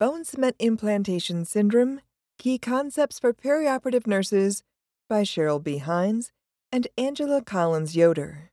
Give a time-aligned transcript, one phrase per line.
[0.00, 2.00] Bone Cement Implantation Syndrome
[2.38, 4.62] Key Concepts for Perioperative Nurses
[5.10, 5.76] by Cheryl B.
[5.76, 6.32] Hines
[6.72, 8.50] and Angela Collins Yoder.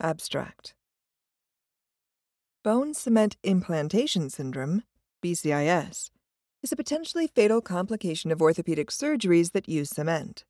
[0.00, 0.72] Abstract
[2.64, 4.84] Bone Cement Implantation Syndrome,
[5.22, 6.08] BCIS,
[6.62, 10.46] is a potentially fatal complication of orthopedic surgeries that use cement.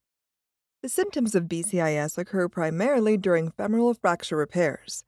[0.81, 5.03] The symptoms of BCIS occur primarily during femoral fracture repairs,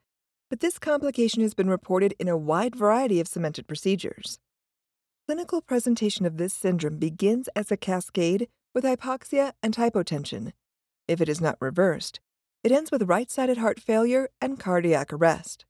[0.51, 4.39] but this complication has been reported in a wide variety of cemented procedures.
[5.27, 10.53] Clinical presentation of this syndrome begins as a cascade with hypoxia and hypotension.
[11.09, 12.21] If it is not reversed,
[12.63, 15.65] it ends with right sided heart failure and cardiac arrest.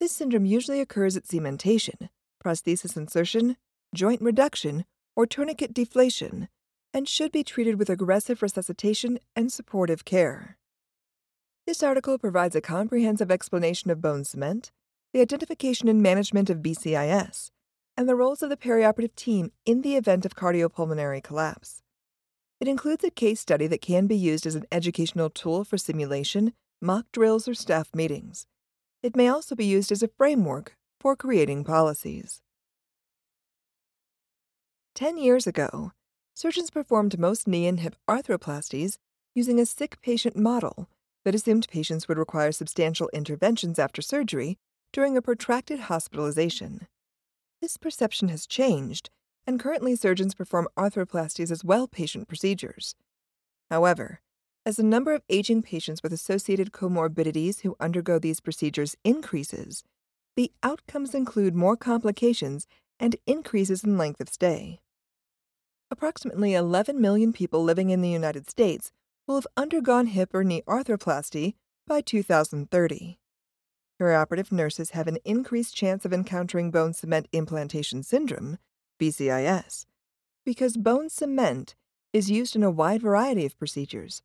[0.00, 2.08] This syndrome usually occurs at cementation,
[2.42, 3.56] prosthesis insertion,
[3.94, 4.84] joint reduction,
[5.16, 6.48] or tourniquet deflation,
[6.94, 10.56] and should be treated with aggressive resuscitation and supportive care.
[11.68, 14.70] This article provides a comprehensive explanation of bone cement,
[15.12, 17.50] the identification and management of BCIS,
[17.94, 21.82] and the roles of the perioperative team in the event of cardiopulmonary collapse.
[22.58, 26.54] It includes a case study that can be used as an educational tool for simulation,
[26.80, 28.46] mock drills, or staff meetings.
[29.02, 32.40] It may also be used as a framework for creating policies.
[34.94, 35.92] Ten years ago,
[36.32, 38.96] surgeons performed most knee and hip arthroplasties
[39.34, 40.88] using a sick patient model
[41.24, 44.58] that assumed patients would require substantial interventions after surgery
[44.92, 46.86] during a protracted hospitalization.
[47.60, 49.10] This perception has changed,
[49.46, 52.94] and currently surgeons perform arthroplasties as well patient procedures.
[53.70, 54.20] However,
[54.64, 59.82] as the number of aging patients with associated comorbidities who undergo these procedures increases,
[60.36, 62.66] the outcomes include more complications
[63.00, 64.78] and increases in length of stay.
[65.90, 68.92] Approximately 11 million people living in the United States
[69.28, 71.54] will have undergone hip or knee arthroplasty
[71.86, 73.18] by 2030.
[74.00, 78.56] Perioperative nurses have an increased chance of encountering bone cement implantation syndrome,
[78.98, 79.84] BCIS,
[80.46, 81.74] because bone cement
[82.12, 84.22] is used in a wide variety of procedures,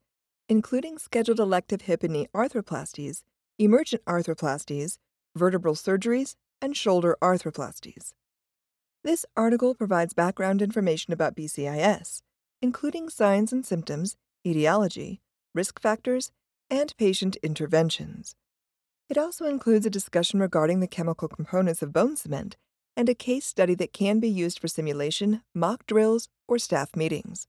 [0.48, 3.22] including scheduled elective hip and knee arthroplasties,
[3.58, 4.96] emergent arthroplasties,
[5.36, 8.14] vertebral surgeries, and shoulder arthroplasties.
[9.02, 12.22] This article provides background information about BCIS,
[12.62, 14.16] including signs and symptoms,
[14.46, 15.20] etiology,
[15.54, 16.30] risk factors,
[16.70, 18.34] and patient interventions.
[19.08, 22.56] It also includes a discussion regarding the chemical components of bone cement
[22.96, 27.46] and a case study that can be used for simulation, mock drills, or staff meetings.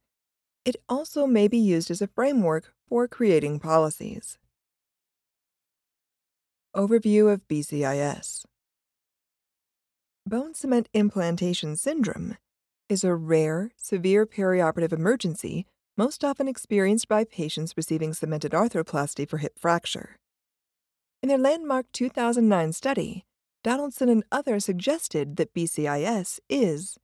[0.65, 4.37] It also may be used as a framework for creating policies.
[6.75, 8.45] Overview of BCIS
[10.27, 12.37] Bone cement implantation syndrome
[12.89, 15.67] is a rare, severe perioperative emergency
[15.97, 20.17] most often experienced by patients receiving cemented arthroplasty for hip fracture.
[21.23, 23.25] In their landmark 2009 study,
[23.63, 26.97] Donaldson and others suggested that BCIS is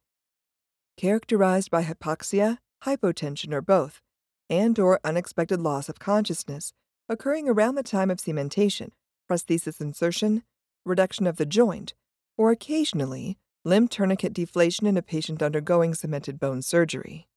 [0.97, 4.01] characterized by hypoxia, hypotension, or both,
[4.49, 6.73] and or unexpected loss of consciousness
[7.09, 8.91] occurring around the time of cementation,
[9.29, 10.43] prosthesis insertion,
[10.85, 11.93] reduction of the joint,
[12.37, 17.27] or occasionally limb tourniquet deflation in a patient undergoing cemented bone surgery.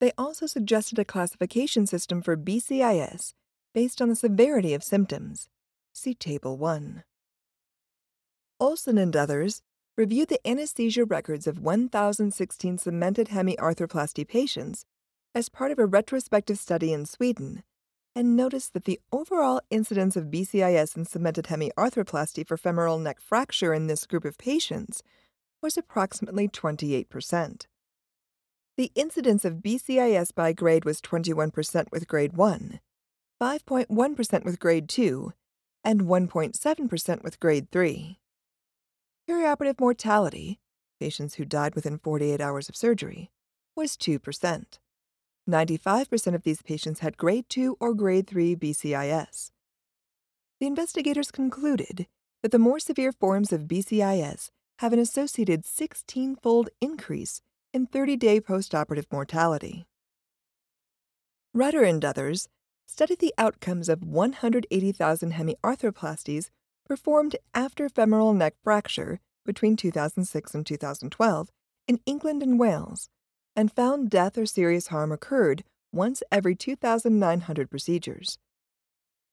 [0.00, 3.34] They also suggested a classification system for BCIS
[3.74, 5.48] based on the severity of symptoms.
[5.92, 7.04] See Table 1.
[8.58, 9.62] Olsen and others
[9.96, 14.86] reviewed the anesthesia records of 1,016 cemented hemiarthroplasty patients
[15.34, 17.62] as part of a retrospective study in Sweden
[18.16, 23.74] and noticed that the overall incidence of BCIS and cemented hemiarthroplasty for femoral neck fracture
[23.74, 25.02] in this group of patients
[25.62, 27.66] was approximately 28%.
[28.80, 32.80] The incidence of BCIS by grade was 21% with grade 1,
[33.38, 35.34] 5.1% with grade 2,
[35.84, 38.18] and 1.7% with grade 3.
[39.28, 40.60] Perioperative mortality,
[40.98, 43.30] patients who died within 48 hours of surgery,
[43.76, 44.64] was 2%.
[45.46, 49.50] 95% of these patients had grade 2 or grade 3 BCIS.
[50.58, 52.06] The investigators concluded
[52.42, 58.16] that the more severe forms of BCIS have an associated 16 fold increase in 30
[58.16, 59.86] day postoperative mortality.
[61.54, 62.48] Rutter and others
[62.86, 66.50] studied the outcomes of 180,000 hemiarthroplasties
[66.86, 71.50] performed after femoral neck fracture between 2006 and 2012
[71.86, 73.08] in England and Wales
[73.56, 78.38] and found death or serious harm occurred once every 2,900 procedures.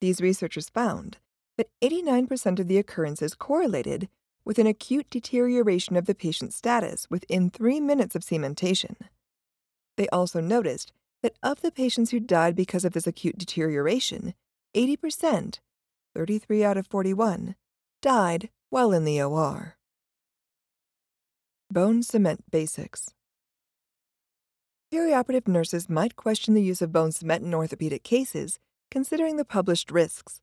[0.01, 1.17] These researchers found
[1.57, 4.09] that 89% of the occurrences correlated
[4.47, 8.95] with an acute deterioration of the patient's status within three minutes of cementation.
[9.97, 14.33] They also noticed that of the patients who died because of this acute deterioration,
[14.73, 15.59] 80%,
[16.15, 17.55] 33 out of 41,
[18.01, 19.75] died while in the OR.
[21.69, 23.13] Bone cement basics.
[24.93, 28.59] Perioperative nurses might question the use of bone cement in orthopedic cases,
[28.89, 30.39] considering the published risks.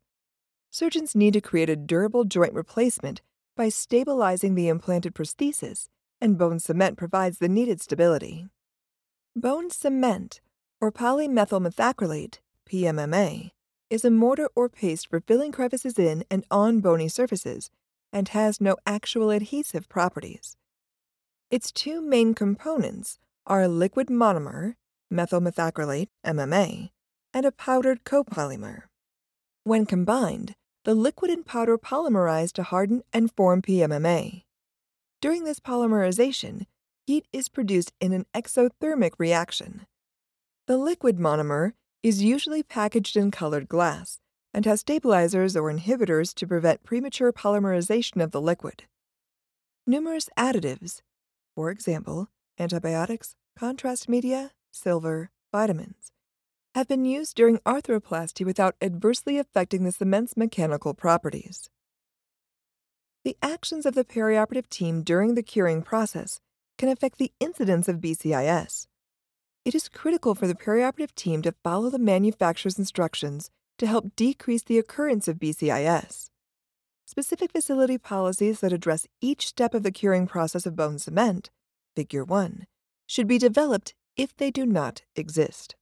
[0.71, 3.23] Surgeons need to create a durable joint replacement
[3.57, 5.89] by stabilizing the implanted prosthesis,
[6.21, 8.47] and bone cement provides the needed stability.
[9.37, 10.41] Bone cement,
[10.81, 13.51] or polymethyl methacrylate, PMMA,
[13.91, 17.71] is a mortar or paste for filling crevices in and on bony surfaces
[18.13, 20.57] and has no actual adhesive properties.
[21.51, 24.75] Its two main components are a liquid monomer,
[25.11, 26.91] methyl methacrylate, MMA,
[27.33, 28.85] and a powdered copolymer.
[29.65, 34.45] When combined, the liquid and powder polymerize to harden and form PMMA.
[35.23, 36.67] During this polymerization,
[37.07, 39.87] heat is produced in an exothermic reaction.
[40.67, 41.73] The liquid monomer
[42.03, 44.21] is usually packaged in colored glass
[44.53, 48.85] and has stabilizers or inhibitors to prevent premature polymerization of the liquid.
[49.87, 51.01] Numerous additives,
[51.55, 52.29] for example,
[52.59, 56.13] antibiotics, contrast media, silver, vitamins,
[56.75, 61.71] have been used during arthroplasty without adversely affecting the cement's mechanical properties.
[63.25, 66.41] The actions of the perioperative team during the curing process
[66.77, 68.87] can affect the incidence of BCIS.
[69.65, 74.63] It is critical for the perioperative team to follow the manufacturer's instructions to help decrease
[74.63, 76.29] the occurrence of BCIS.
[77.07, 81.51] Specific facility policies that address each step of the curing process of bone cement,
[81.95, 82.67] Figure 1,
[83.07, 85.77] should be developed if they do not exist.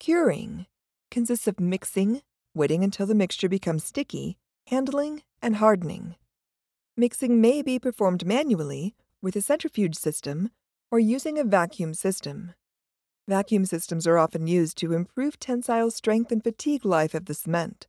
[0.00, 0.64] Curing
[1.10, 2.22] consists of mixing,
[2.54, 4.38] waiting until the mixture becomes sticky,
[4.68, 6.16] handling, and hardening.
[6.96, 10.52] Mixing may be performed manually with a centrifuge system
[10.90, 12.54] or using a vacuum system.
[13.28, 17.86] Vacuum systems are often used to improve tensile strength and fatigue life of the cement.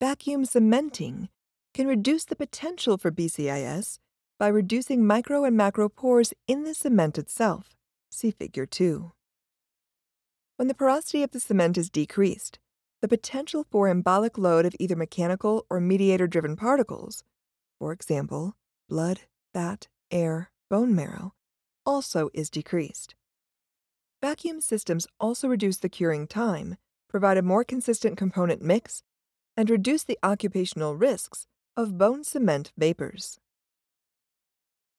[0.00, 1.28] Vacuum cementing
[1.74, 3.98] can reduce the potential for BCIS
[4.38, 7.76] by reducing micro and macro pores in the cement itself.
[8.10, 9.12] See Figure 2.
[10.62, 12.60] When the porosity of the cement is decreased,
[13.00, 17.24] the potential for embolic load of either mechanical or mediator driven particles,
[17.80, 18.54] for example,
[18.88, 19.22] blood,
[19.52, 21.34] fat, air, bone marrow,
[21.84, 23.16] also is decreased.
[24.22, 26.76] Vacuum systems also reduce the curing time,
[27.08, 29.02] provide a more consistent component mix,
[29.56, 33.40] and reduce the occupational risks of bone cement vapors.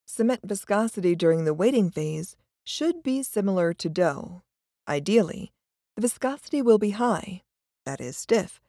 [0.05, 4.43] Cement viscosity during the waiting phase should be similar to dough.
[4.85, 5.52] Ideally,
[5.95, 7.43] the viscosity will be high,
[7.85, 8.59] that is, stiff,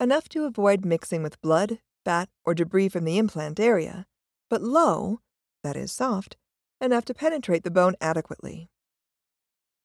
[0.00, 4.06] enough to avoid mixing with blood, fat, or debris from the implant area,
[4.48, 5.20] but low,
[5.62, 6.36] that is, soft,
[6.80, 8.70] enough to penetrate the bone adequately.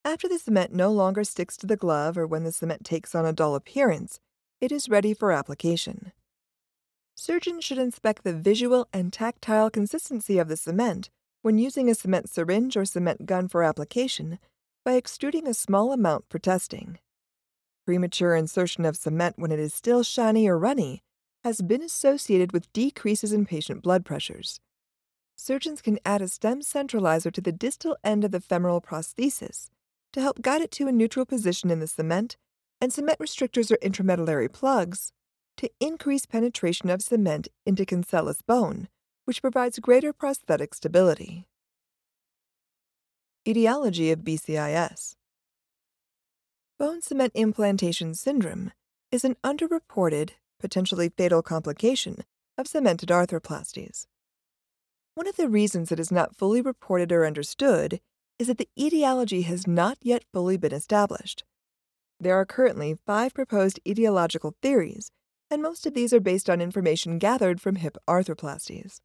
[0.06, 3.26] After the cement no longer sticks to the glove or when the cement takes on
[3.26, 4.20] a dull appearance,
[4.62, 6.14] it is ready for application.
[7.16, 11.10] Surgeons should inspect the visual and tactile consistency of the cement
[11.42, 14.40] when using a cement syringe or cement gun for application
[14.86, 17.00] by extruding a small amount for testing.
[17.88, 21.02] Premature insertion of cement when it is still shiny or runny
[21.44, 24.60] has been associated with decreases in patient blood pressures.
[25.36, 29.70] Surgeons can add a stem centralizer to the distal end of the femoral prosthesis
[30.14, 32.38] to help guide it to a neutral position in the cement,
[32.80, 35.12] and cement restrictors or intramedullary plugs
[35.58, 38.88] to increase penetration of cement into cancellous bone,
[39.26, 41.46] which provides greater prosthetic stability.
[43.48, 45.14] Etiology of BCIS
[46.80, 48.72] Bone cement implantation syndrome
[49.12, 52.24] is an underreported, potentially fatal complication
[52.58, 54.08] of cemented arthroplasties.
[55.14, 58.00] One of the reasons it is not fully reported or understood
[58.40, 61.44] is that the etiology has not yet fully been established.
[62.20, 65.12] There are currently five proposed etiological theories,
[65.52, 69.02] and most of these are based on information gathered from hip arthroplasties.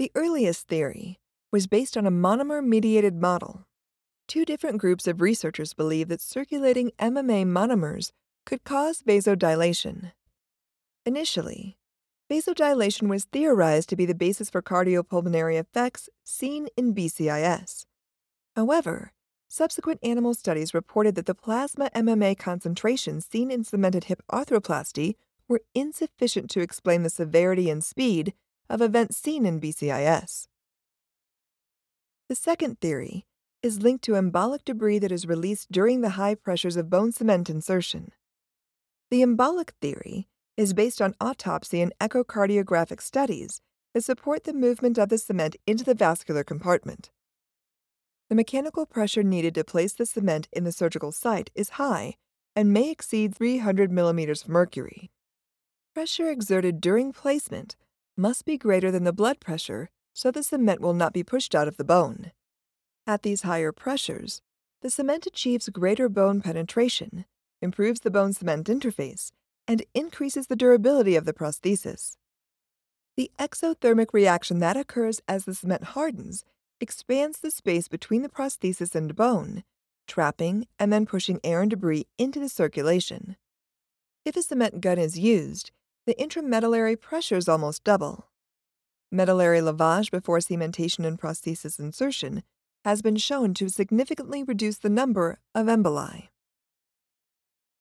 [0.00, 1.20] The earliest theory
[1.52, 3.66] was based on a monomer mediated model.
[4.26, 8.10] Two different groups of researchers believe that circulating MMA monomers
[8.46, 10.12] could cause vasodilation.
[11.04, 11.76] Initially,
[12.32, 17.84] Vasodilation was theorized to be the basis for cardiopulmonary effects seen in BCIS.
[18.56, 19.12] However,
[19.48, 25.16] subsequent animal studies reported that the plasma MMA concentrations seen in cemented hip arthroplasty
[25.46, 28.32] were insufficient to explain the severity and speed
[28.70, 30.46] of events seen in BCIS.
[32.32, 33.26] The second theory
[33.62, 37.50] is linked to embolic debris that is released during the high pressures of bone cement
[37.50, 38.10] insertion.
[39.10, 43.60] The embolic theory is based on autopsy and echocardiographic studies
[43.92, 47.10] that support the movement of the cement into the vascular compartment.
[48.30, 52.14] The mechanical pressure needed to place the cement in the surgical site is high
[52.56, 55.10] and may exceed 300 millimeters of mercury.
[55.92, 57.76] Pressure exerted during placement
[58.16, 61.68] must be greater than the blood pressure so the cement will not be pushed out
[61.68, 62.32] of the bone.
[63.06, 64.40] At these higher pressures,
[64.80, 67.24] the cement achieves greater bone penetration,
[67.60, 69.32] improves the bone cement interface,
[69.66, 72.16] and increases the durability of the prosthesis.
[73.16, 76.44] The exothermic reaction that occurs as the cement hardens
[76.80, 79.62] expands the space between the prosthesis and bone,
[80.08, 83.36] trapping and then pushing air and debris into the circulation.
[84.24, 85.70] If a cement gun is used,
[86.06, 88.26] the intramedullary pressures almost double.
[89.14, 92.42] Medullary lavage before cementation and prosthesis insertion
[92.82, 96.28] has been shown to significantly reduce the number of emboli.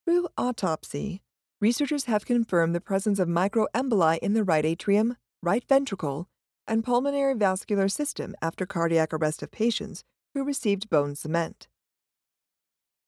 [0.05, 1.21] Through autopsy,
[1.61, 6.27] researchers have confirmed the presence of microemboli in the right atrium, right ventricle,
[6.67, 11.69] and pulmonary vascular system after cardiac arrest of patients who received bone cement.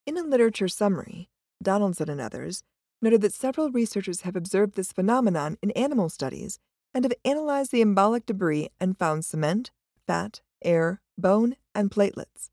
[0.06, 1.30] In a literature summary,
[1.62, 2.64] Donaldson and others
[3.02, 6.58] noted that several researchers have observed this phenomenon in animal studies
[6.94, 9.72] and have analyzed the embolic debris and found cement,
[10.06, 12.50] fat, air, bone, and platelets.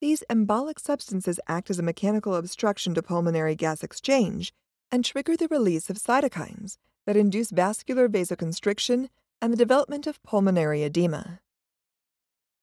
[0.00, 4.52] These embolic substances act as a mechanical obstruction to pulmonary gas exchange
[4.90, 9.08] and trigger the release of cytokines that induce vascular vasoconstriction
[9.40, 11.40] and the development of pulmonary edema.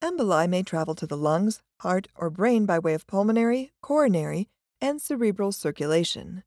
[0.01, 4.47] Emboli may travel to the lungs, heart, or brain by way of pulmonary, coronary,
[4.79, 6.43] and cerebral circulation.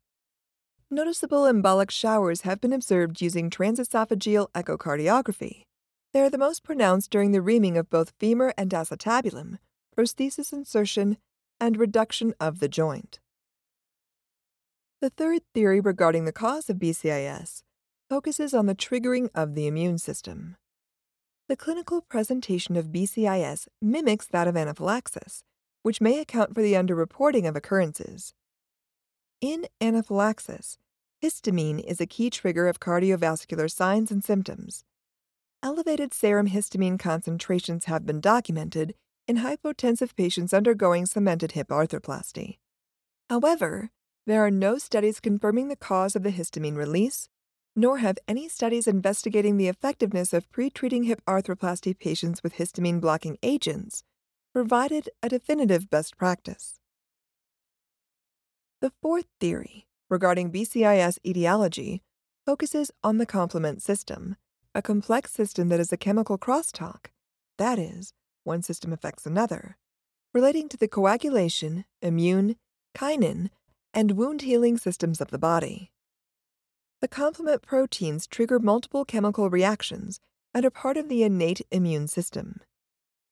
[0.93, 5.63] Noticeable embolic showers have been observed using transesophageal echocardiography.
[6.13, 9.57] They are the most pronounced during the reaming of both femur and acetabulum,
[9.97, 11.17] prosthesis insertion,
[11.59, 13.21] and reduction of the joint.
[15.01, 17.63] The third theory regarding the cause of BCIS
[18.11, 20.57] focuses on the triggering of the immune system.
[21.49, 25.43] The clinical presentation of BCIS mimics that of anaphylaxis,
[25.83, 28.35] which may account for the underreporting of occurrences.
[29.41, 30.79] In anaphylaxis,
[31.23, 34.85] histamine is a key trigger of cardiovascular signs and symptoms.
[35.63, 38.95] Elevated serum histamine concentrations have been documented
[39.29, 42.59] in hypotensive patients undergoing cemented hip arthroplasty.
[43.31, 43.91] However,
[44.27, 47.29] there are no studies confirming the cause of the histamine release
[47.75, 53.39] nor have any studies investigating the effectiveness of pre-treating hip arthroplasty patients with histamine blocking
[53.43, 54.05] agents
[54.53, 56.81] provided a definitive best practice.
[58.81, 62.03] The fourth theory regarding BCIS etiology
[62.45, 64.37] focuses on the complement system,
[64.75, 67.07] a complex system that is a chemical crosstalk,
[67.57, 68.13] that is,
[68.45, 69.79] one system affects another,
[70.35, 72.57] relating to the coagulation, immune,
[72.95, 73.49] kinin,
[73.95, 75.93] and wound healing systems of the body.
[77.01, 80.21] The complement proteins trigger multiple chemical reactions
[80.53, 82.61] and are part of the innate immune system.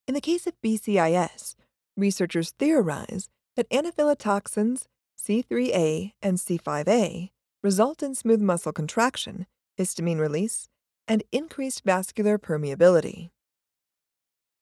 [0.09, 1.57] In the case of BCIS,
[1.95, 4.87] researchers theorize that anaphylatoxins
[5.21, 7.31] C3A and C5A
[7.63, 9.47] result in smooth muscle contraction,
[9.79, 10.69] histamine release,
[11.07, 13.31] and increased vascular permeability.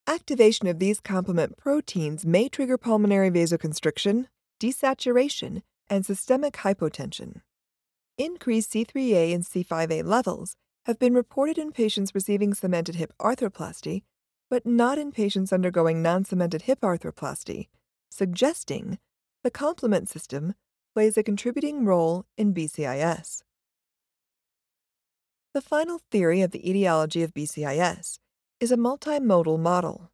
[0.07, 4.27] Activation of these complement proteins may trigger pulmonary vasoconstriction,
[4.59, 7.43] desaturation, and systemic hypotension.
[8.17, 14.03] Increased C3A and C5A levels have been reported in patients receiving cemented hip arthroplasty,
[14.51, 17.69] but not in patients undergoing non cemented hip arthroplasty,
[18.11, 18.99] suggesting
[19.43, 20.55] the complement system
[20.95, 23.43] plays a contributing role in BCIS.
[25.55, 28.19] The final theory of the etiology of BCIS
[28.61, 30.11] is a multimodal model.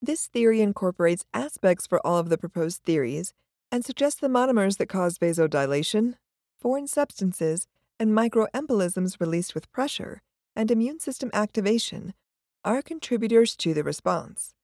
[0.00, 3.34] This theory incorporates aspects for all of the proposed theories
[3.70, 6.14] and suggests the monomers that cause vasodilation,
[6.58, 7.66] foreign substances,
[8.00, 10.22] and microembolisms released with pressure
[10.56, 12.14] and immune system activation
[12.64, 14.54] are contributors to the response.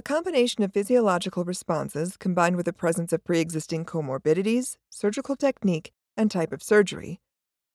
[0.00, 5.92] A combination of physiological responses combined with the presence of pre existing comorbidities, surgical technique,
[6.16, 7.20] and type of surgery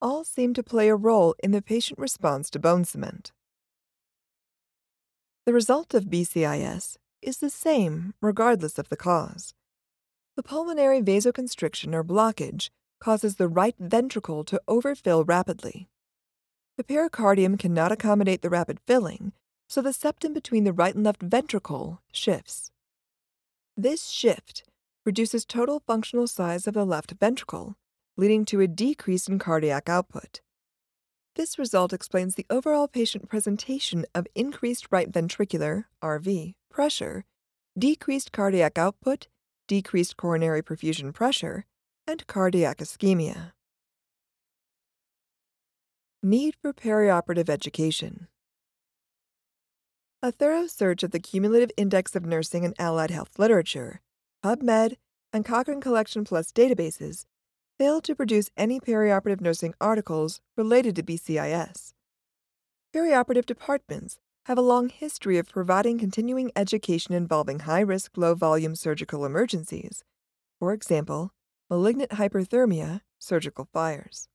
[0.02, 3.32] all seem to play a role in the patient response to bone cement.
[5.46, 9.54] The result of BCIS is the same regardless of the cause.
[10.36, 15.90] The pulmonary vasoconstriction or blockage causes the right ventricle to overfill rapidly.
[16.78, 19.34] The pericardium cannot accommodate the rapid filling,
[19.68, 22.72] so the septum between the right and left ventricle shifts.
[23.78, 24.64] This shift
[25.06, 27.76] reduces total functional size of the left ventricle,
[28.18, 30.42] leading to a decrease in cardiac output.
[31.36, 37.26] This result explains the overall patient presentation of increased right ventricular RV pressure,
[37.78, 39.28] decreased cardiac output,
[39.68, 41.66] decreased coronary perfusion pressure,
[42.08, 43.52] and cardiac ischemia.
[46.24, 48.28] Need for perioperative education.
[50.26, 54.02] A thorough search of the Cumulative Index of Nursing and Allied Health literature,
[54.44, 54.96] PubMed,
[55.32, 57.26] and Cochrane Collection Plus databases
[57.78, 61.94] failed to produce any perioperative nursing articles related to BCIS.
[62.92, 64.18] Perioperative departments
[64.48, 70.04] have a long history of providing continuing education involving high risk, low volume surgical emergencies,
[70.58, 71.34] for example,
[71.70, 74.28] malignant hyperthermia, surgical fires.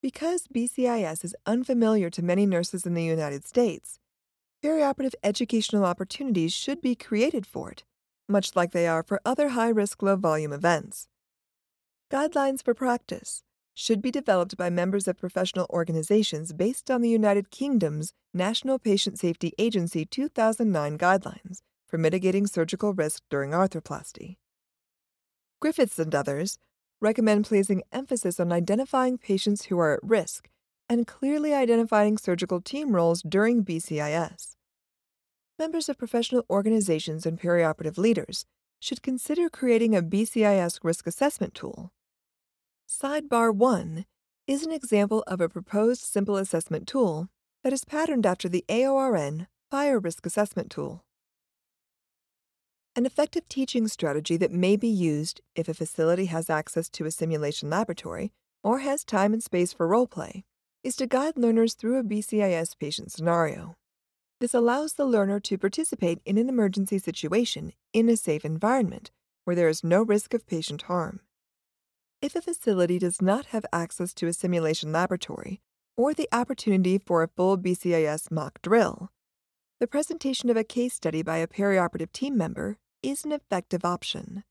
[0.00, 3.98] Because BCIS is unfamiliar to many nurses in the United States,
[4.62, 7.84] perioperative educational opportunities should be created for it,
[8.28, 11.08] much like they are for other high risk, low volume events.
[12.12, 13.42] Guidelines for practice
[13.74, 19.18] should be developed by members of professional organizations based on the United Kingdom's National Patient
[19.18, 24.36] Safety Agency 2009 guidelines for mitigating surgical risk during arthroplasty.
[25.60, 26.58] Griffiths and others
[27.00, 30.50] recommend placing emphasis on identifying patients who are at risk
[30.90, 34.56] and clearly identifying surgical team roles during BCIS.
[35.56, 38.44] Members of professional organizations and perioperative leaders
[38.80, 41.92] should consider creating a BCIS risk assessment tool.
[42.88, 44.04] Sidebar 1
[44.48, 47.28] is an example of a proposed simple assessment tool
[47.62, 51.04] that is patterned after the AORN Fire Risk Assessment Tool.
[52.96, 57.12] An effective teaching strategy that may be used if a facility has access to a
[57.12, 58.32] simulation laboratory
[58.64, 60.44] or has time and space for role play
[60.82, 63.76] is to guide learners through a BCIS patient scenario.
[64.40, 69.10] This allows the learner to participate in an emergency situation in a safe environment
[69.44, 71.20] where there is no risk of patient harm.
[72.22, 75.60] If a facility does not have access to a simulation laboratory
[75.96, 79.10] or the opportunity for a full BCIS mock drill,
[79.80, 84.44] the presentation of a case study by a perioperative team member is an effective option.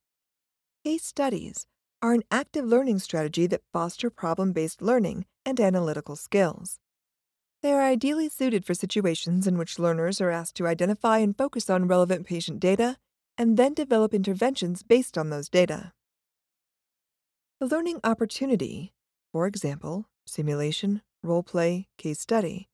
[0.84, 1.66] Case studies
[2.02, 6.80] are an active learning strategy that foster problem based learning and analytical skills.
[7.62, 11.70] They are ideally suited for situations in which learners are asked to identify and focus
[11.70, 12.98] on relevant patient data
[13.38, 15.92] and then develop interventions based on those data.
[17.60, 18.94] The learning opportunity,
[19.34, 22.70] for example, simulation, role play, case study,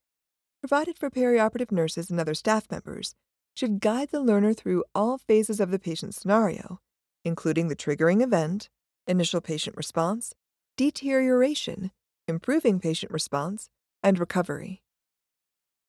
[0.62, 3.16] provided for perioperative nurses and other staff members,
[3.56, 6.80] should guide the learner through all phases of the patient scenario,
[7.24, 8.70] including the triggering event,
[9.08, 10.34] initial patient response,
[10.78, 11.92] deterioration,
[12.28, 13.70] improving patient response,
[14.04, 14.82] and recovery.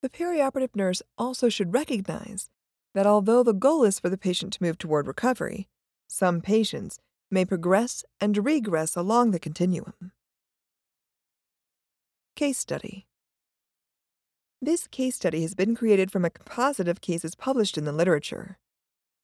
[0.03, 2.49] The perioperative nurse also should recognize
[2.95, 5.69] that although the goal is for the patient to move toward recovery,
[6.09, 6.99] some patients
[7.31, 10.13] may progress and regress along the continuum.
[12.37, 13.07] Case Study
[14.63, 18.59] this case study has been created from a composite of cases published in the literature.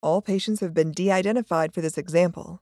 [0.02, 2.60] All patients have been de identified for this example.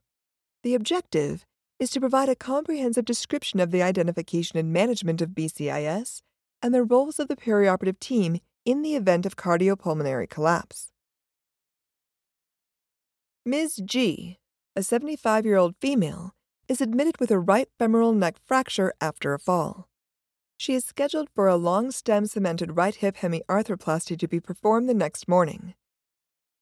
[0.63, 1.47] The objective
[1.79, 6.21] is to provide a comprehensive description of the identification and management of BCIS
[6.63, 10.93] and the roles of the perioperative team in the event of cardiopulmonary collapse.
[13.47, 13.81] Ms.
[13.87, 14.39] G,
[14.77, 16.33] a 75 year old female,
[16.69, 19.89] is admitted with a right femoral neck fracture after a fall.
[20.59, 24.95] She is scheduled for a long stem cemented right hip hemiarthroplasty to be performed the
[24.95, 25.73] next morning.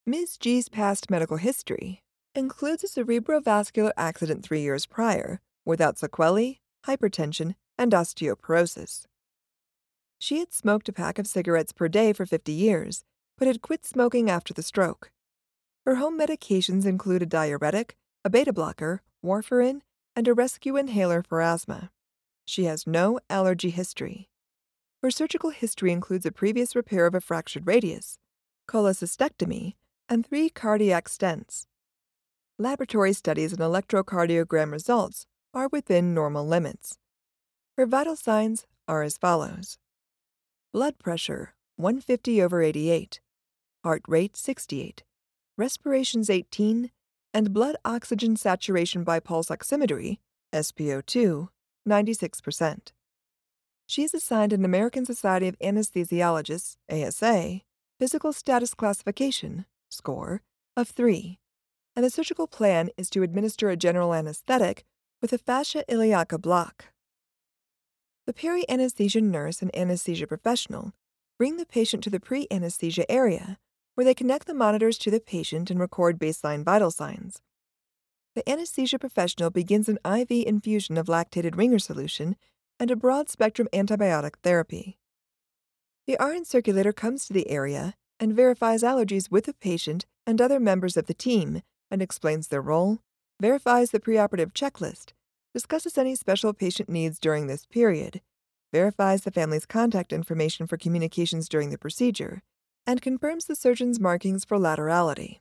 [0.07, 0.39] Ms.
[0.39, 7.93] G's past medical history includes a cerebrovascular accident three years prior, without sequelae, hypertension, and
[7.93, 9.07] osteoporosis.
[10.19, 13.05] She had smoked a pack of cigarettes per day for 50 years,
[13.37, 15.11] but had quit smoking after the stroke.
[15.87, 19.81] Her home medications include a diuretic, a beta blocker, warfarin,
[20.17, 21.91] and a rescue inhaler for asthma.
[22.45, 24.29] She has no allergy history.
[25.03, 28.19] Her surgical history includes a previous repair of a fractured radius,
[28.69, 29.75] cholecystectomy,
[30.09, 31.67] and three cardiac stents.
[32.61, 36.99] Laboratory studies and electrocardiogram results are within normal limits.
[37.77, 39.79] Her vital signs are as follows.
[40.73, 43.21] Blood pressure 150 over 88,
[43.85, 45.05] heart rate 68,
[45.57, 46.91] respirations 18,
[47.33, 50.19] and blood oxygen saturation by pulse oximetry,
[50.53, 51.51] SpO2,
[51.89, 52.89] 96%.
[53.87, 57.61] She is assigned an American Society of Anesthesiologists, ASA,
[58.01, 60.43] physical status classification, score,
[60.77, 61.39] of 3,
[61.99, 64.85] and the surgical plan is to administer a general anesthetic
[65.21, 66.93] with a fascia iliaca block.
[68.25, 70.93] The peri anesthesia nurse and anesthesia professional
[71.37, 73.59] bring the patient to the pre anesthesia area,
[73.97, 77.43] where they connect the monitors to the patient and record baseline vital signs
[78.39, 82.37] the anesthesia professional begins an IV infusion of lactated ringer solution
[82.79, 84.97] and a broad spectrum antibiotic therapy.
[86.07, 90.61] The RN circulator comes to the area and verifies allergies with the patient and other
[90.61, 92.99] members of the team and explains their role,
[93.41, 95.13] verifies the preoperative checklist,
[95.55, 98.21] discusses any special patient needs during this period,
[98.73, 102.43] verifies the family's contact information for communications during the procedure,
[102.87, 105.41] and confirms the surgeon's markings for laterality.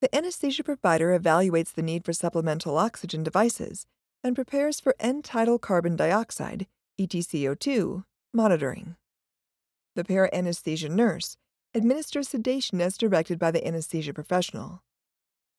[0.00, 3.86] The anesthesia provider evaluates the need for supplemental oxygen devices
[4.24, 6.66] and prepares for end tidal carbon dioxide,
[6.98, 8.96] ETCO2, monitoring.
[9.96, 11.36] The peri-anesthesia nurse
[11.74, 14.82] administers sedation as directed by the anesthesia professional.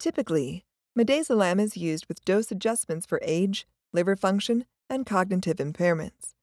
[0.01, 0.65] Typically,
[0.97, 6.33] midazolam is used with dose adjustments for age, liver function, and cognitive impairments.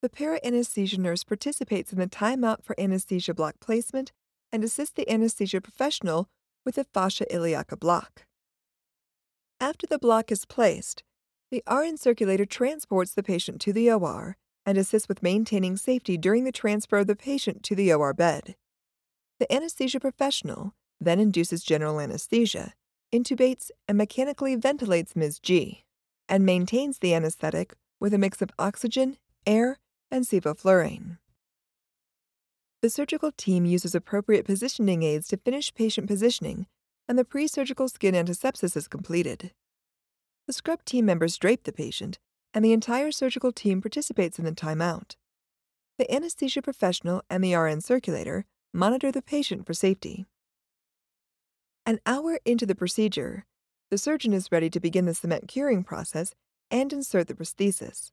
[0.00, 4.12] The peri-anesthesia nurse participates in the timeout for anesthesia block placement
[4.52, 6.28] and assists the anesthesia professional
[6.64, 8.26] with the fascia iliaca block.
[9.58, 11.02] After the block is placed,
[11.50, 16.44] the RN circulator transports the patient to the OR and assists with maintaining safety during
[16.44, 18.54] the transfer of the patient to the OR bed.
[19.40, 22.74] The anesthesia professional then induces general anesthesia,
[23.12, 25.38] intubates, and mechanically ventilates Ms.
[25.38, 25.84] G,
[26.28, 29.78] and maintains the anesthetic with a mix of oxygen, air,
[30.10, 31.18] and sevoflurane.
[32.80, 36.66] The surgical team uses appropriate positioning aids to finish patient positioning,
[37.08, 39.52] and the pre surgical skin antisepsis is completed.
[40.46, 42.18] The scrub team members drape the patient
[42.54, 45.16] and the entire surgical team participates in the timeout.
[45.98, 50.26] The anesthesia professional and the RN circulator monitor the patient for safety.
[51.88, 53.46] An hour into the procedure,
[53.90, 56.34] the surgeon is ready to begin the cement curing process
[56.70, 58.10] and insert the prosthesis.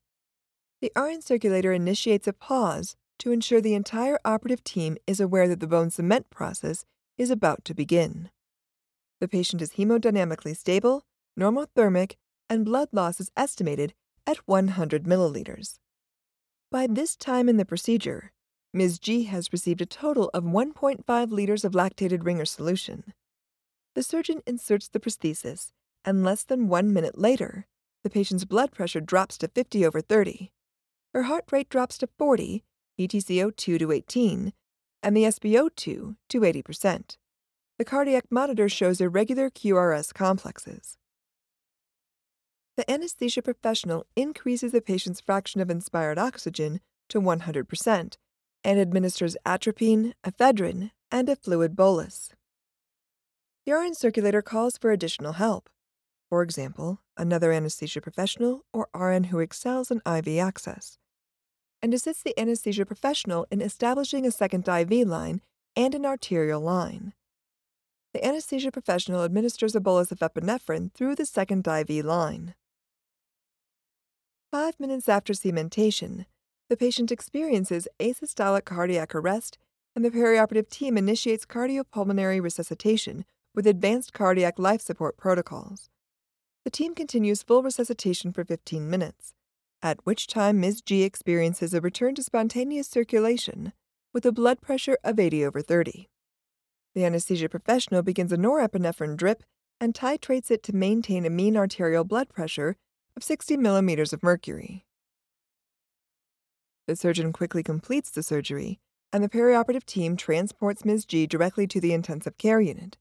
[0.80, 5.60] The RN circulator initiates a pause to ensure the entire operative team is aware that
[5.60, 6.86] the bone cement process
[7.18, 8.30] is about to begin.
[9.20, 11.04] The patient is hemodynamically stable,
[11.38, 12.14] normothermic,
[12.50, 13.94] and blood loss is estimated
[14.26, 15.80] at 100 milliliters.
[16.72, 18.32] By this time in the procedure,
[18.74, 19.00] Ms.
[19.00, 23.12] G has received a total of 1.5 liters of lactated Ringer solution.
[23.96, 25.72] The surgeon inserts the prosthesis,
[26.04, 27.66] and less than one minute later,
[28.04, 30.52] the patient's blood pressure drops to 50 over 30.
[31.14, 32.66] Her heart rate drops to 40,
[33.00, 34.54] ETCO2 to 18,
[35.02, 37.18] and the SpO2 to 80%.
[37.78, 40.98] The cardiac monitor shows irregular QRS complexes.
[42.76, 48.18] The anesthesia professional increases the patient's fraction of inspired oxygen to 100%
[48.66, 52.35] and administers atropine, ephedrine, and a fluid bolus.
[53.66, 55.70] The RN circulator calls for additional help.
[56.30, 61.00] For example, another anesthesia professional or RN who excels in IV access,
[61.82, 65.42] and assists the anesthesia professional in establishing a second IV line
[65.76, 67.14] and an arterial line.
[68.14, 72.54] The anesthesia professional administers a bolus of epinephrine through the second IV line.
[74.52, 76.26] Five minutes after cementation,
[76.70, 79.58] the patient experiences asystolic cardiac arrest
[79.96, 85.90] and the perioperative team initiates cardiopulmonary resuscitation with advanced cardiac life support protocols.
[86.64, 89.34] The team continues full resuscitation for 15 minutes,
[89.82, 90.82] at which time Ms.
[90.82, 93.72] G experiences a return to spontaneous circulation
[94.14, 96.10] with a blood pressure of 80 over 30.
[96.96, 99.44] The anesthesia professional begins a norepinephrine drip
[99.80, 102.78] and titrates it to maintain a mean arterial blood pressure
[103.16, 104.86] of 60 millimeters of mercury.
[106.88, 108.80] The surgeon quickly completes the surgery,
[109.12, 111.06] and the perioperative team transports Ms.
[111.06, 112.98] G directly to the intensive care unit.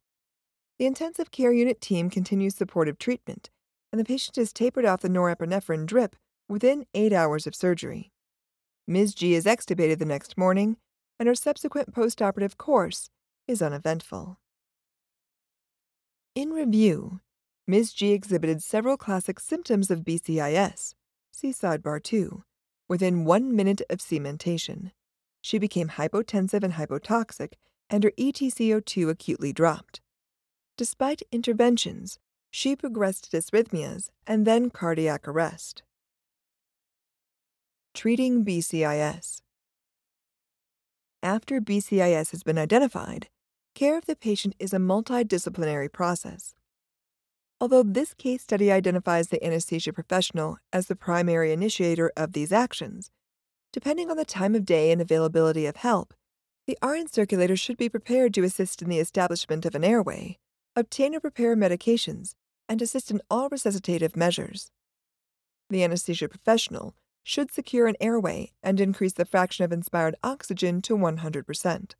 [0.79, 3.51] The intensive care unit team continues supportive treatment,
[3.93, 6.17] and the patient is tapered off the norepinephrine drip
[6.49, 8.11] within eight hours of surgery.
[8.87, 9.15] Ms.
[9.15, 10.77] G is extubated the next morning,
[11.19, 13.09] and her subsequent postoperative course
[13.47, 14.39] is uneventful.
[16.35, 17.21] In review,
[17.69, 17.93] Ms.
[17.93, 20.95] G exhibited several classic symptoms of BCIS,
[21.33, 22.43] see sidebar 2,
[22.89, 24.91] within one minute of cementation.
[25.41, 27.53] She became hypotensive and hypotoxic,
[27.89, 30.01] and her ETCO2 acutely dropped.
[30.77, 32.19] Despite interventions,
[32.51, 35.85] she progressed to dysrhythmias and then cardiac arrest.
[37.95, 39.41] Treating BCIS.
[41.23, 43.29] After BCIS has been identified,
[43.77, 46.57] care of the patient is a multidisciplinary process.
[47.61, 53.13] Although this case study identifies the anesthesia professional as the primary initiator of these actions,
[53.73, 56.15] depending on the time of day and availability of help,
[56.67, 60.39] the RN circulator should be prepared to assist in the establishment of an airway,
[60.77, 62.35] obtain or prepare medications,
[62.69, 64.71] and assist in all resuscitative measures.
[65.71, 70.97] The anesthesia professional should secure an airway and increase the fraction of inspired oxygen to
[70.97, 71.95] 100%.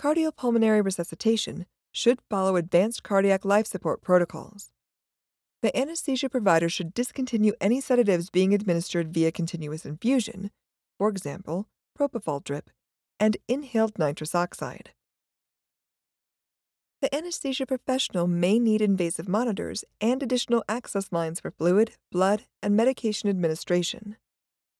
[0.00, 4.70] Cardiopulmonary resuscitation should follow advanced cardiac life support protocols.
[5.62, 10.50] The anesthesia provider should discontinue any sedatives being administered via continuous infusion,
[10.98, 11.68] for example,
[11.98, 12.70] propofol drip,
[13.20, 14.90] and inhaled nitrous oxide.
[17.04, 22.74] The anesthesia professional may need invasive monitors and additional access lines for fluid, blood, and
[22.74, 24.16] medication administration.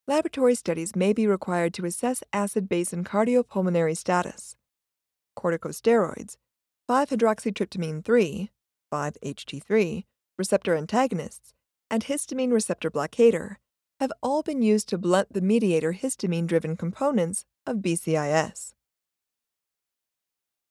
[0.09, 4.57] Laboratory studies may be required to assess acid base and cardiopulmonary status.
[5.39, 6.39] Corticosteroids,
[6.89, 8.51] 5 hydroxytryptamine 3,
[8.91, 10.05] 5 HT3,
[10.39, 11.53] receptor antagonists,
[11.91, 13.57] and histamine receptor blockator
[14.01, 18.73] have all been used to blunt the mediator histamine driven components of BCIS.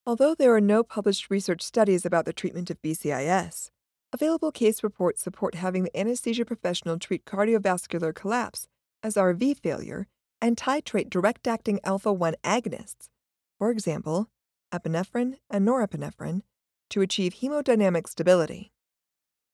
[0.06, 3.70] Although there are no published research studies about the treatment of BCIS,
[4.12, 8.66] available case reports support having the anesthesia professional treat cardiovascular collapse
[9.02, 10.06] as RV failure
[10.42, 13.08] and titrate direct acting alpha 1 agonists,
[13.58, 14.28] for example,
[14.74, 16.42] epinephrine and norepinephrine,
[16.90, 18.72] to achieve hemodynamic stability.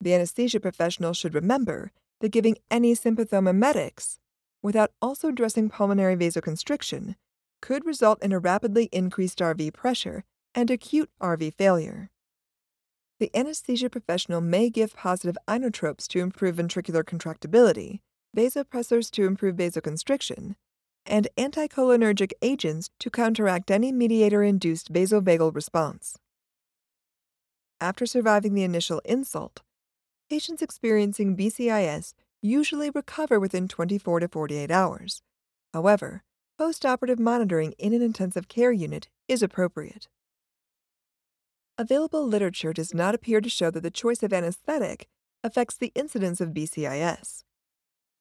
[0.00, 4.18] The anesthesia professional should remember that giving any sympathomimetics
[4.62, 7.14] without also addressing pulmonary vasoconstriction
[7.62, 12.10] could result in a rapidly increased RV pressure and acute RV failure.
[13.18, 18.00] The anesthesia professional may give positive inotropes to improve ventricular contractibility,
[18.36, 20.54] vasopressors to improve vasoconstriction,
[21.04, 26.16] and anticholinergic agents to counteract any mediator induced vasovagal response.
[27.80, 29.62] After surviving the initial insult,
[30.28, 35.22] patients experiencing BCIS usually recover within 24 to 48 hours.
[35.74, 36.22] However,
[36.58, 40.08] postoperative monitoring in an intensive care unit is appropriate.
[41.80, 45.08] Available literature does not appear to show that the choice of anesthetic
[45.42, 47.42] affects the incidence of BCIS.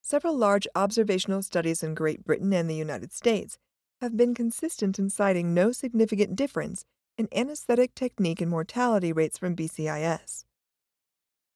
[0.01, 3.57] Several large observational studies in Great Britain and the United States
[3.99, 6.85] have been consistent in citing no significant difference
[7.17, 10.45] in anesthetic technique and mortality rates from BCIS.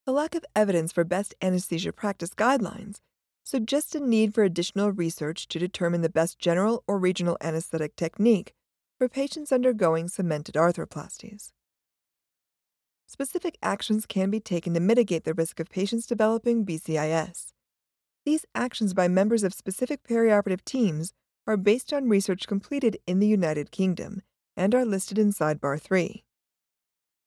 [0.06, 2.98] The lack of evidence for best anesthesia practice guidelines
[3.46, 8.54] suggests a need for additional research to determine the best general or regional anesthetic technique
[8.98, 11.54] for patients undergoing cemented arthroplasties.
[13.08, 17.54] Specific actions can be taken to mitigate the risk of patients developing BCIS.
[18.26, 21.14] These actions by members of specific perioperative teams
[21.46, 24.22] are based on research completed in the United Kingdom
[24.56, 26.24] and are listed in Sidebar 3.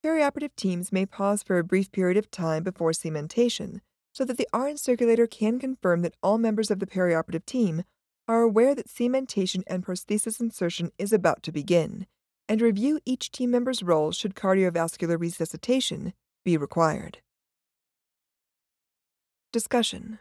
[0.04, 3.80] Perioperative teams may pause for a brief period of time before cementation
[4.12, 7.82] so that the RN circulator can confirm that all members of the perioperative team
[8.26, 12.06] are aware that cementation and prosthesis insertion is about to begin,
[12.48, 16.12] and review each team member's role should cardiovascular resuscitation
[16.44, 17.18] be required.
[19.52, 20.18] Discussion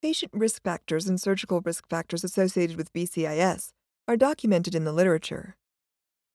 [0.00, 3.72] Patient risk factors and surgical risk factors associated with BCIS
[4.06, 5.56] are documented in the literature.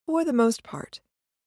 [0.05, 0.99] For the most part,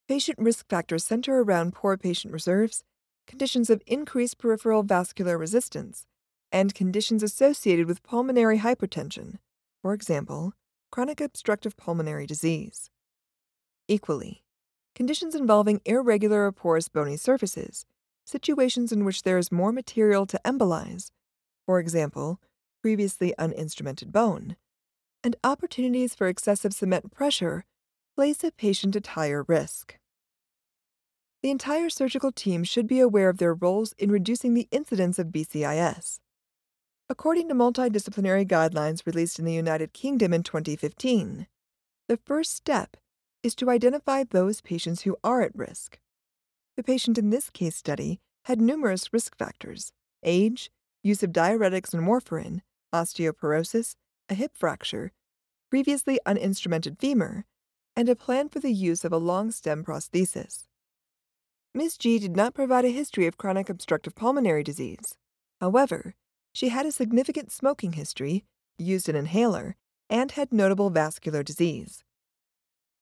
[0.09, 2.83] patient risk factors center around poor patient reserves,
[3.27, 6.07] conditions of increased peripheral vascular resistance,
[6.51, 9.37] and conditions associated with pulmonary hypertension,
[9.81, 10.53] for example,
[10.91, 12.89] chronic obstructive pulmonary disease.
[13.87, 14.43] Equally,
[14.95, 17.85] conditions involving irregular or porous bony surfaces,
[18.25, 21.11] situations in which there is more material to embolize,
[21.65, 22.41] for example,
[22.81, 24.57] previously uninstrumented bone,
[25.23, 27.63] and opportunities for excessive cement pressure
[28.15, 29.97] place a patient at higher risk.
[31.41, 35.27] The entire surgical team should be aware of their roles in reducing the incidence of
[35.27, 36.19] BCIS.
[37.09, 41.47] According to multidisciplinary guidelines released in the United Kingdom in 2015,
[42.09, 42.97] the first step
[43.43, 45.99] is to identify those patients who are at risk.
[46.75, 49.91] The patient in this case study had numerous risk factors
[50.23, 50.71] age,
[51.03, 52.61] use of diuretics and warfarin,
[52.93, 53.95] osteoporosis,
[54.29, 55.11] a hip fracture,
[55.69, 57.45] previously uninstrumented femur,
[57.95, 60.65] and a plan for the use of a long stem prosthesis.
[61.73, 61.97] Ms.
[61.97, 65.15] G did not provide a history of chronic obstructive pulmonary disease.
[65.61, 66.15] However,
[66.53, 68.45] she had a significant smoking history,
[68.77, 69.75] used an inhaler,
[70.09, 72.03] and had notable vascular disease.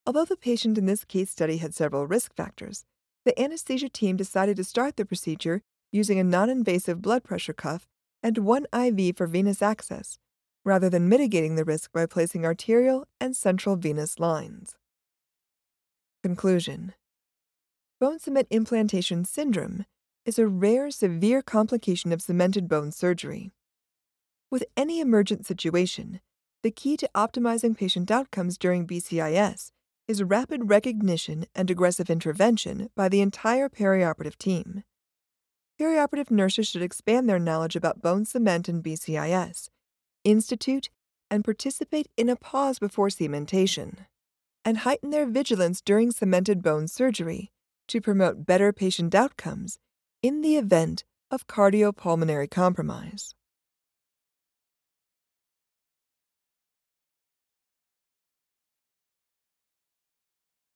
[0.05, 2.85] Although the patient in this case study had several risk factors,
[3.25, 7.87] the anesthesia team decided to start the procedure using a non invasive blood pressure cuff
[8.21, 10.19] and one IV for venous access,
[10.63, 14.75] rather than mitigating the risk by placing arterial and central venous lines.
[16.21, 16.93] Conclusion
[17.99, 19.85] Bone cement implantation syndrome
[20.23, 23.51] is a rare, severe complication of cemented bone surgery.
[24.51, 26.19] With any emergent situation,
[26.61, 29.71] the key to optimizing patient outcomes during BCIS
[30.07, 34.83] is rapid recognition and aggressive intervention by the entire perioperative team.
[35.79, 39.69] Perioperative nurses should expand their knowledge about bone cement and BCIS,
[40.23, 40.89] institute
[41.29, 44.05] and participate in a pause before cementation,
[44.63, 47.51] and heighten their vigilance during cemented bone surgery
[47.87, 49.79] to promote better patient outcomes
[50.21, 53.35] in the event of cardiopulmonary compromise.